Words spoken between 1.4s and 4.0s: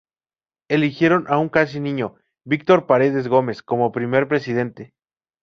casi niño, Víctor Paredes Gómez, como